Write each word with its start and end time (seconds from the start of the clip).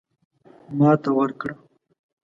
ماته 0.77 1.09
ورکړه. 1.17 1.53